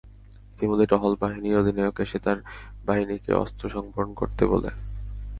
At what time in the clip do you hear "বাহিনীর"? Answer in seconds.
1.21-1.59